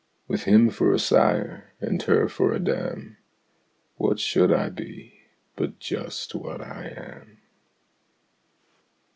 [0.27, 3.17] With him for a sire and her for a dam,
[3.97, 5.19] What should I be
[5.55, 7.37] but just what I am?